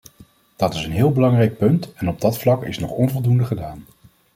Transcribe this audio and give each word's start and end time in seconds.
Dat 0.55 0.73
is 0.73 0.83
een 0.83 0.91
heel 0.91 1.11
belangrijk 1.11 1.57
punt 1.57 1.93
en 1.93 2.09
op 2.09 2.21
dat 2.21 2.37
vlak 2.37 2.63
is 2.63 2.79
nog 2.79 2.91
onvoldoende 2.91 3.45
gedaan. 3.45 3.85